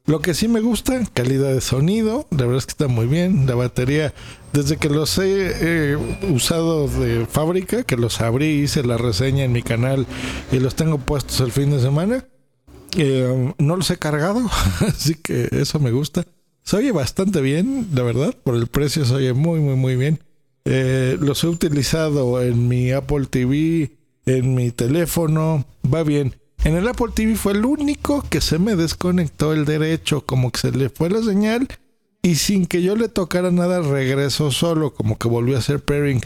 Lo 0.08 0.20
que 0.20 0.32
sí 0.32 0.48
me 0.48 0.60
gusta, 0.60 1.04
calidad 1.12 1.52
de 1.52 1.60
sonido, 1.60 2.26
la 2.30 2.46
verdad 2.46 2.56
es 2.56 2.64
que 2.64 2.70
está 2.70 2.88
muy 2.88 3.06
bien. 3.06 3.46
La 3.46 3.54
batería, 3.54 4.14
desde 4.54 4.78
que 4.78 4.88
los 4.88 5.18
he 5.18 5.98
usado 6.32 6.88
de 6.88 7.26
fábrica, 7.26 7.82
que 7.82 7.98
los 7.98 8.22
abrí, 8.22 8.62
hice 8.62 8.82
la 8.82 8.96
reseña 8.96 9.44
en 9.44 9.52
mi 9.52 9.62
canal 9.62 10.06
y 10.50 10.60
los 10.60 10.76
tengo 10.76 10.96
puestos 10.96 11.40
el 11.40 11.52
fin 11.52 11.72
de 11.72 11.80
semana, 11.80 12.24
eh, 12.96 13.52
no 13.58 13.76
los 13.76 13.90
he 13.90 13.98
cargado, 13.98 14.40
así 14.80 15.14
que 15.14 15.50
eso 15.52 15.78
me 15.78 15.90
gusta. 15.90 16.24
Se 16.62 16.76
oye 16.78 16.90
bastante 16.90 17.42
bien, 17.42 17.88
la 17.92 18.02
verdad, 18.02 18.34
por 18.42 18.54
el 18.54 18.66
precio 18.66 19.04
se 19.04 19.14
oye 19.14 19.34
muy, 19.34 19.60
muy, 19.60 19.76
muy 19.76 19.96
bien. 19.96 20.20
Eh, 20.64 21.18
los 21.20 21.44
he 21.44 21.48
utilizado 21.48 22.42
en 22.42 22.66
mi 22.66 22.92
Apple 22.92 23.26
TV, 23.28 23.90
en 24.24 24.54
mi 24.54 24.70
teléfono, 24.70 25.66
va 25.84 26.02
bien. 26.02 26.37
En 26.64 26.76
el 26.76 26.88
Apple 26.88 27.12
TV 27.14 27.36
fue 27.36 27.52
el 27.52 27.64
único 27.64 28.24
que 28.28 28.40
se 28.40 28.58
me 28.58 28.74
desconectó 28.74 29.52
el 29.52 29.64
derecho, 29.64 30.22
como 30.22 30.50
que 30.50 30.60
se 30.60 30.72
le 30.72 30.90
fue 30.90 31.08
la 31.08 31.22
señal 31.22 31.68
y 32.22 32.34
sin 32.34 32.66
que 32.66 32.82
yo 32.82 32.96
le 32.96 33.08
tocara 33.08 33.50
nada 33.50 33.80
regresó 33.80 34.50
solo, 34.50 34.92
como 34.92 35.18
que 35.18 35.28
volvió 35.28 35.56
a 35.56 35.60
hacer 35.60 35.80
pairing. 35.80 36.20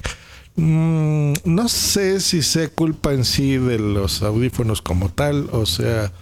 Mm, 0.56 1.32
no 1.44 1.68
sé 1.68 2.20
si 2.20 2.42
sea 2.42 2.68
culpa 2.68 3.12
en 3.12 3.24
sí 3.24 3.56
de 3.56 3.78
los 3.78 4.22
audífonos 4.22 4.82
como 4.82 5.10
tal, 5.10 5.48
o 5.52 5.66
sea, 5.66 6.12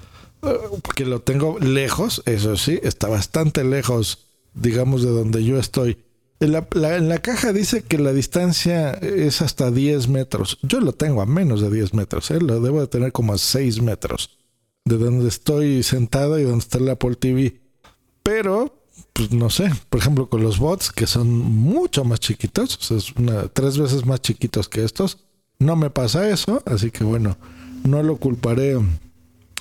porque 0.83 1.05
lo 1.05 1.21
tengo 1.21 1.59
lejos, 1.59 2.23
eso 2.26 2.57
sí, 2.57 2.81
está 2.83 3.09
bastante 3.09 3.64
lejos, 3.64 4.26
digamos, 4.55 5.02
de 5.02 5.11
donde 5.11 5.45
yo 5.45 5.59
estoy. 5.59 5.99
En 6.41 6.53
la, 6.53 7.19
caja 7.19 7.53
dice 7.53 7.83
que 7.83 7.99
la 7.99 8.15
distancia 8.15 8.93
es 8.93 9.43
hasta 9.43 9.71
10 9.71 10.09
metros. 10.09 10.59
Yo 10.63 10.81
lo 10.81 10.93
tengo 10.93 11.21
a 11.21 11.27
menos 11.27 11.61
de 11.61 11.71
10 11.71 11.93
metros, 11.93 12.31
¿eh? 12.31 12.41
lo 12.41 12.61
debo 12.61 12.81
de 12.81 12.87
tener 12.87 13.13
como 13.13 13.35
a 13.35 13.39
6 13.39 13.83
metros 13.83 14.39
de 14.87 14.97
donde 14.97 15.29
estoy 15.29 15.83
sentado 15.83 16.39
y 16.39 16.45
donde 16.45 16.61
está 16.61 16.79
el 16.79 16.89
Apple 16.89 17.17
TV. 17.17 17.61
Pero, 18.23 18.83
pues 19.13 19.33
no 19.33 19.51
sé, 19.51 19.71
por 19.91 20.01
ejemplo, 20.01 20.31
con 20.31 20.43
los 20.43 20.59
bots 20.59 20.91
que 20.91 21.07
son 21.07 21.29
mucho 21.29 22.05
más 22.05 22.21
chiquitos, 22.21 22.77
o 22.77 22.81
sea, 22.81 22.97
es 22.97 23.13
tres 23.53 23.77
veces 23.77 24.07
más 24.07 24.23
chiquitos 24.23 24.69
que 24.69 24.83
estos, 24.83 25.19
no 25.59 25.77
me 25.77 25.91
pasa 25.91 26.31
eso, 26.31 26.63
así 26.65 26.91
que 26.91 27.05
bueno, 27.05 27.37
no 27.85 28.03
lo 28.03 28.17
culparé 28.17 28.79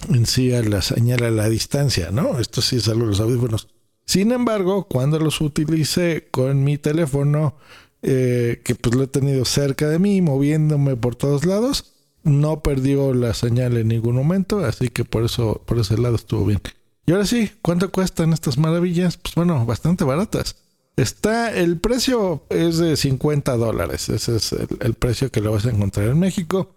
en 0.08 0.26
sí 0.26 0.54
a 0.54 0.64
la 0.64 0.82
señal 0.82 1.24
a 1.24 1.32
la 1.32 1.50
distancia, 1.50 2.10
¿no? 2.12 2.40
Esto 2.40 2.62
sí 2.62 2.78
es 2.78 2.88
algo 2.88 3.02
de 3.02 3.08
los 3.08 3.20
audífonos. 3.20 3.68
Sin 4.10 4.32
embargo, 4.32 4.86
cuando 4.86 5.20
los 5.20 5.40
utilicé 5.40 6.30
con 6.32 6.64
mi 6.64 6.80
teléfono, 6.80 7.54
eh, 8.02 8.60
que 8.66 8.74
pues 8.74 8.96
lo 8.96 9.04
he 9.04 9.08
tenido 9.08 9.46
cerca 9.46 9.88
de 9.88 10.00
mí, 10.00 10.20
moviéndome 10.20 10.96
por 10.96 11.16
todos 11.16 11.46
lados, 11.46 11.94
no 12.24 12.64
perdió 12.64 13.14
la 13.14 13.36
señal 13.36 13.78
en 13.78 13.90
ningún 13.90 14.16
momento, 14.16 14.66
así 14.66 14.90
que 14.90 15.06
por 15.06 15.26
eso, 15.26 15.62
por 15.64 15.78
ese 15.78 15.96
lado 16.00 16.16
estuvo 16.16 16.44
bien. 16.44 16.60
Y 17.06 17.12
ahora 17.12 17.28
sí, 17.28 17.52
¿cuánto 17.62 17.92
cuestan 17.92 18.34
estas 18.34 18.58
maravillas? 18.58 19.18
Pues 19.18 19.36
bueno, 19.36 19.64
bastante 19.68 20.06
baratas. 20.06 20.56
Está, 20.96 21.56
el 21.56 21.78
precio 21.78 22.42
es 22.50 22.80
de 22.80 22.98
50 22.98 23.58
dólares. 23.58 24.10
Ese 24.10 24.38
es 24.38 24.54
el, 24.54 24.96
precio 24.96 25.32
que 25.32 25.42
lo 25.42 25.52
vas 25.52 25.68
a 25.68 25.70
encontrar 25.70 26.08
en 26.08 26.18
México. 26.18 26.74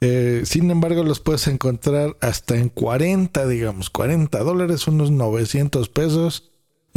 Eh, 0.00 0.42
sin 0.44 0.70
embargo, 0.70 1.02
los 1.02 1.18
puedes 1.18 1.48
encontrar 1.48 2.16
hasta 2.20 2.56
en 2.56 2.68
40, 2.68 3.44
digamos, 3.48 3.90
40 3.90 4.38
dólares, 4.38 4.86
unos 4.86 5.10
900 5.10 5.88
pesos 5.88 6.52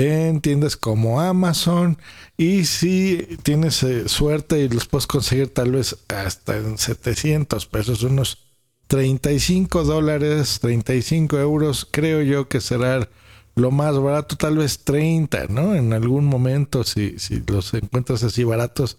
en 0.08 0.42
tiendas 0.42 0.78
como 0.78 1.22
Amazon 1.22 1.98
y 2.38 2.66
si 2.66 3.38
tienes 3.44 3.84
eh, 3.84 4.08
suerte 4.08 4.60
y 4.60 4.70
los 4.70 4.88
puedes 4.88 5.08
conseguir 5.08 5.54
tal 5.54 5.72
vez 5.72 5.98
hasta 6.08 6.58
en 6.58 6.78
700 6.78 7.66
pesos, 7.66 8.04
unos 8.04 8.50
35 8.88 9.84
dólares, 9.84 10.60
35 10.62 11.38
euros, 11.38 11.88
creo 11.90 12.22
yo 12.22 12.48
que 12.48 12.62
será 12.62 13.08
lo 13.56 13.72
más 13.72 14.00
barato, 14.00 14.36
tal 14.36 14.58
vez 14.58 14.84
30, 14.84 15.48
¿no? 15.50 15.76
En 15.76 15.94
algún 15.94 16.26
momento, 16.26 16.84
si, 16.84 17.20
si 17.20 17.44
los 17.46 17.74
encuentras 17.74 18.24
así 18.24 18.44
baratos, 18.44 18.98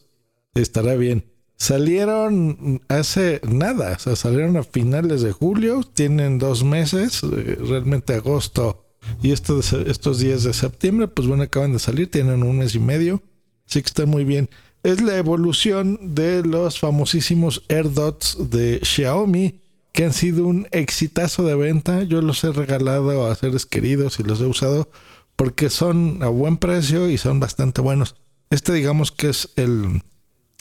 estará 0.54 0.95
bien. 0.95 1.25
Salieron 1.57 2.80
hace 2.88 3.40
nada, 3.47 3.95
o 3.97 3.99
sea, 3.99 4.16
salieron 4.16 4.57
a 4.57 4.62
finales 4.62 5.23
de 5.23 5.33
julio, 5.33 5.83
tienen 5.83 6.38
dos 6.38 6.64
meses, 6.64 7.23
eh, 7.23 7.59
realmente 7.61 8.14
agosto 8.14 8.89
y 9.22 9.32
estos, 9.32 9.72
estos 9.72 10.18
días 10.18 10.44
de 10.44 10.52
septiembre, 10.52 11.08
pues 11.08 11.28
bueno, 11.28 11.42
acaban 11.42 11.72
de 11.72 11.78
salir, 11.78 12.10
tienen 12.10 12.42
un 12.42 12.58
mes 12.58 12.74
y 12.74 12.78
medio. 12.78 13.22
Así 13.68 13.82
que 13.82 13.86
está 13.86 14.06
muy 14.06 14.24
bien. 14.24 14.48
Es 14.82 15.02
la 15.02 15.16
evolución 15.16 16.14
de 16.14 16.42
los 16.42 16.80
famosísimos 16.80 17.62
AirDots 17.68 18.50
de 18.50 18.80
Xiaomi, 18.82 19.60
que 19.92 20.04
han 20.04 20.12
sido 20.12 20.46
un 20.46 20.66
exitazo 20.70 21.44
de 21.44 21.54
venta. 21.54 22.02
Yo 22.04 22.22
los 22.22 22.42
he 22.44 22.52
regalado 22.52 23.26
a 23.26 23.34
seres 23.34 23.66
queridos 23.66 24.18
y 24.20 24.22
los 24.22 24.40
he 24.40 24.46
usado 24.46 24.88
porque 25.36 25.70
son 25.70 26.22
a 26.22 26.28
buen 26.28 26.56
precio 26.56 27.08
y 27.08 27.18
son 27.18 27.40
bastante 27.40 27.80
buenos. 27.80 28.14
Este 28.50 28.72
digamos 28.72 29.12
que 29.12 29.28
es 29.28 29.50
el, 29.56 30.02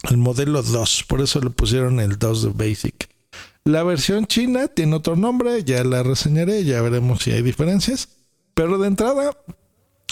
el 0.09 0.17
modelo 0.17 0.61
2, 0.61 1.05
por 1.07 1.21
eso 1.21 1.41
le 1.41 1.49
pusieron 1.49 1.99
el 1.99 2.17
2 2.17 2.43
de 2.43 2.49
Basic. 2.69 3.09
La 3.65 3.83
versión 3.83 4.25
china 4.25 4.67
tiene 4.67 4.95
otro 4.95 5.15
nombre, 5.15 5.63
ya 5.63 5.83
la 5.83 6.03
reseñaré, 6.03 6.63
ya 6.63 6.81
veremos 6.81 7.23
si 7.23 7.31
hay 7.31 7.41
diferencias. 7.41 8.09
Pero 8.59 8.77
de 8.77 8.89
entrada, 8.89 9.31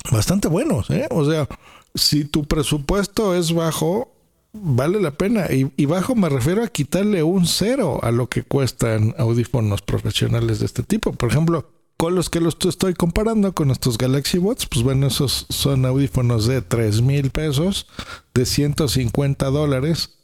bastante 0.09 0.47
buenos, 0.47 0.89
¿eh? 0.89 1.05
O 1.11 1.29
sea, 1.29 1.49
si 1.93 2.23
tu 2.23 2.45
presupuesto 2.45 3.35
es 3.35 3.53
bajo, 3.53 4.13
vale 4.53 5.01
la 5.01 5.11
pena. 5.11 5.47
Y, 5.51 5.85
bajo 5.85 6.15
me 6.15 6.29
refiero 6.29 6.63
a 6.63 6.69
quitarle 6.69 7.23
un 7.23 7.45
cero 7.45 7.99
a 8.01 8.11
lo 8.11 8.29
que 8.29 8.43
cuestan 8.43 9.13
audífonos 9.17 9.81
profesionales 9.81 10.59
de 10.59 10.65
este 10.65 10.81
tipo. 10.83 11.11
Por 11.11 11.29
ejemplo, 11.29 11.69
con 11.97 12.15
los 12.15 12.29
que 12.29 12.39
los 12.39 12.55
estoy 12.65 12.93
comparando 12.93 13.53
con 13.53 13.69
estos 13.69 13.97
Galaxy 13.97 14.37
Bots, 14.37 14.65
pues 14.65 14.81
bueno, 14.81 15.07
esos 15.07 15.45
son 15.49 15.85
audífonos 15.85 16.47
de 16.47 16.61
3 16.61 17.01
mil 17.01 17.31
pesos, 17.31 17.85
de 18.33 18.45
150 18.45 19.45
dólares, 19.49 20.19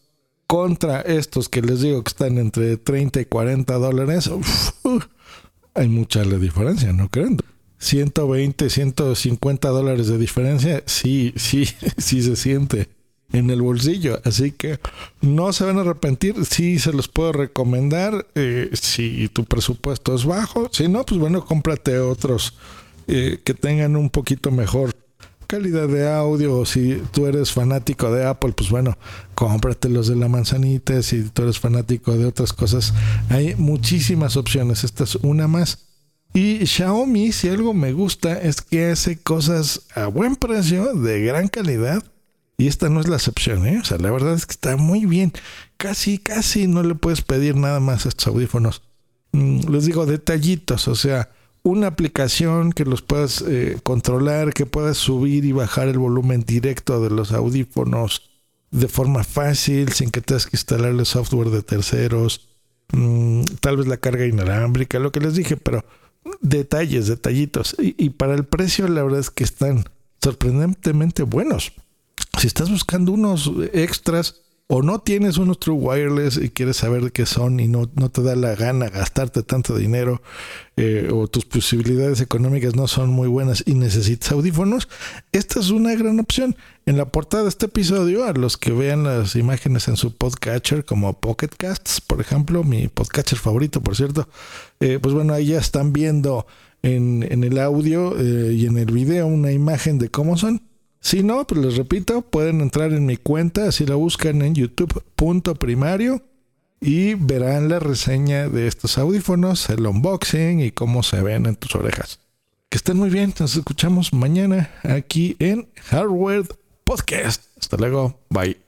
contra 0.48 1.02
estos 1.02 1.50
que 1.50 1.62
les 1.62 1.82
digo 1.82 2.02
que 2.02 2.10
están 2.10 2.38
entre 2.38 2.78
30 2.78 3.20
y 3.20 3.26
40 3.26 3.74
dólares. 3.80 4.32
hay 5.74 5.90
mucha 5.90 6.24
la 6.24 6.38
diferencia, 6.38 6.94
¿no 6.94 7.10
creen? 7.10 7.38
120, 7.84 8.70
150 8.70 9.70
dólares 9.70 10.08
de 10.08 10.18
diferencia, 10.18 10.84
sí, 10.86 11.34
sí, 11.36 11.66
sí 11.98 12.24
se 12.24 12.36
siente 12.36 12.88
en 13.34 13.50
el 13.50 13.62
bolsillo. 13.62 14.22
Así 14.24 14.52
que 14.52 14.80
no 15.22 15.52
se 15.52 15.66
van 15.66 15.78
a 15.78 15.82
arrepentir. 15.82 16.46
Sí 16.46 16.80
se 16.80 16.94
los 16.94 17.10
puedo 17.10 17.34
recomendar 17.34 18.26
eh, 18.36 18.70
si 18.74 19.28
tu 19.30 19.44
presupuesto 19.44 20.16
es 20.16 20.24
bajo. 20.24 20.70
Si 20.72 20.88
no, 20.88 21.06
pues 21.06 21.20
bueno, 21.20 21.46
cómprate 21.46 22.00
otros 22.00 22.54
eh, 23.08 23.42
que 23.44 23.54
tengan 23.54 23.98
un 23.98 24.10
poquito 24.10 24.50
mejor 24.52 24.92
calidad 25.48 25.88
de 25.88 26.10
audio. 26.10 26.66
Si 26.66 27.02
tú 27.12 27.28
eres 27.28 27.52
fanático 27.52 28.12
de 28.12 28.26
Apple, 28.26 28.54
pues 28.54 28.70
bueno, 28.70 28.98
cómprate 29.36 29.90
los 29.90 30.08
de 30.08 30.16
la 30.16 30.30
manzanita. 30.30 31.02
Si 31.04 31.24
tú 31.24 31.44
eres 31.44 31.60
fanático 31.60 32.16
de 32.16 32.26
otras 32.26 32.54
cosas, 32.54 32.94
hay 33.30 33.56
muchísimas 33.56 34.38
opciones. 34.38 34.84
Esta 34.84 35.04
es 35.04 35.16
una 35.16 35.48
más. 35.48 35.93
Y 36.34 36.66
Xiaomi, 36.66 37.32
si 37.32 37.50
algo 37.50 37.74
me 37.74 37.94
gusta, 37.94 38.42
es 38.42 38.62
que 38.62 38.92
hace 38.92 39.22
cosas 39.22 39.82
a 39.94 40.08
buen 40.08 40.36
precio, 40.36 40.96
de 40.96 41.22
gran 41.22 41.48
calidad. 41.48 42.04
Y 42.58 42.68
esta 42.68 42.90
no 42.90 43.02
es 43.02 43.08
la 43.08 43.18
excepción, 43.18 43.68
¿eh? 43.68 43.80
O 43.82 43.86
sea, 43.86 43.98
la 43.98 44.12
verdad 44.12 44.34
es 44.34 44.46
que 44.46 44.54
está 44.54 44.76
muy 44.78 45.06
bien. 45.06 45.32
Casi, 45.78 46.18
casi 46.18 46.68
no 46.68 46.82
le 46.82 46.96
puedes 46.96 47.22
pedir 47.22 47.56
nada 47.56 47.80
más 47.80 48.06
a 48.06 48.10
estos 48.10 48.28
audífonos. 48.28 48.82
Mm, 49.32 49.70
les 49.72 49.86
digo, 49.86 50.06
detallitos, 50.06 50.88
o 50.88 50.96
sea, 50.96 51.30
una 51.64 51.88
aplicación 51.88 52.72
que 52.74 52.86
los 52.86 53.02
puedas 53.02 53.44
eh, 53.48 53.78
controlar, 53.84 54.54
que 54.54 54.66
puedas 54.66 54.98
subir 54.98 55.46
y 55.46 55.52
bajar 55.52 55.88
el 55.88 55.98
volumen 55.98 56.44
directo 56.46 57.02
de 57.02 57.10
los 57.10 57.32
audífonos 57.32 58.30
de 58.72 58.88
forma 58.88 59.24
fácil, 59.24 59.92
sin 59.94 60.10
que 60.10 60.22
tengas 60.22 60.48
que 60.48 60.58
instalarle 60.58 61.06
software 61.06 61.50
de 61.50 61.62
terceros. 61.62 62.50
Mm, 62.92 63.44
tal 63.62 63.78
vez 63.78 63.88
la 63.88 63.98
carga 63.98 64.26
inalámbrica, 64.26 65.00
lo 65.00 65.12
que 65.12 65.20
les 65.20 65.36
dije, 65.36 65.58
pero 65.58 65.86
detalles, 66.42 67.08
detallitos. 67.08 67.76
Y, 67.80 68.12
para 68.12 68.36
el 68.36 68.46
precio, 68.46 68.88
la 68.88 69.04
verdad 69.04 69.20
es 69.20 69.30
que 69.30 69.44
están 69.44 69.86
sorprendentemente 70.22 71.24
buenos. 71.24 71.74
Si 72.40 72.48
estás 72.48 72.70
buscando 72.70 73.12
unos 73.12 73.52
extras 73.74 74.43
o 74.68 74.82
no 74.82 75.00
tienes 75.00 75.38
unos 75.38 75.60
True 75.60 75.76
Wireless 75.76 76.38
y 76.38 76.50
quieres 76.50 76.78
saber 76.78 77.12
qué 77.12 77.26
son 77.26 77.60
y 77.60 77.68
no, 77.68 77.92
no 77.96 78.10
te 78.10 78.24
da 78.24 78.36
la 78.36 78.56
gana 78.56 78.90
gastarte 78.90 79.44
tanto 79.44 79.76
dinero 79.76 80.22
eh, 80.78 81.10
o 81.12 81.28
tus 81.28 81.46
posibilidades 81.46 82.22
económicas 82.22 82.76
no 82.76 82.88
son 82.88 83.10
muy 83.10 83.28
buenas 83.28 83.64
y 83.66 83.76
necesitas 83.76 84.32
audífonos, 84.32 84.88
esta 85.32 85.60
es 85.60 85.70
una 85.70 85.94
gran 85.96 86.20
opción. 86.20 86.56
En 86.86 86.98
la 86.98 87.06
portada 87.06 87.44
de 87.44 87.50
este 87.50 87.68
episodio, 87.68 88.26
a 88.26 88.34
los 88.34 88.58
que 88.58 88.72
vean 88.72 89.04
las 89.04 89.36
imágenes 89.36 89.88
en 89.88 89.96
su 89.96 90.16
podcatcher 90.16 90.84
como 90.86 91.20
Pocket 91.20 91.52
Casts, 91.56 92.02
por 92.02 92.20
ejemplo, 92.20 92.64
mi 92.64 92.88
podcatcher 92.88 93.38
favorito, 93.38 93.82
por 93.82 93.96
cierto, 93.96 94.28
eh, 94.80 95.00
pues 95.02 95.14
bueno, 95.14 95.34
ahí 95.34 95.48
ya 95.48 95.60
están 95.60 95.94
viendo 95.94 96.48
en, 96.82 97.26
en 97.30 97.44
el 97.44 97.58
audio 97.60 98.18
eh, 98.18 98.54
y 98.54 98.66
en 98.66 98.78
el 98.78 98.92
video 98.92 99.28
una 99.28 99.52
imagen 99.52 100.00
de 100.00 100.10
cómo 100.10 100.38
son. 100.38 100.62
Si 101.04 101.22
no, 101.22 101.46
pues 101.46 101.64
les 101.64 101.76
repito, 101.76 102.22
pueden 102.22 102.62
entrar 102.62 102.94
en 102.94 103.06
mi 103.06 103.18
cuenta, 103.18 103.74
si 103.74 103.86
la 103.86 103.96
buscan 103.96 104.42
en 104.42 104.56
youtube.primario 104.56 106.22
y 106.80 107.16
verán 107.16 107.68
la 107.68 107.80
reseña 107.80 108.48
de 108.48 108.68
estos 108.68 108.98
audífonos, 108.98 109.70
el 109.70 109.86
unboxing 109.86 110.62
y 110.62 110.72
cómo 110.72 111.04
se 111.04 111.22
ven 111.22 111.46
en 111.46 111.58
tus 111.58 111.76
orejas. 111.76 112.22
Que 112.70 112.78
estén 112.78 112.98
muy 112.98 113.10
bien, 113.10 113.34
nos 113.38 113.58
escuchamos 113.58 114.14
mañana 114.14 114.72
aquí 114.84 115.36
en 115.40 115.68
Hardware 115.90 116.48
Podcast. 116.86 117.44
Hasta 117.60 117.76
luego, 117.76 118.18
bye. 118.30 118.63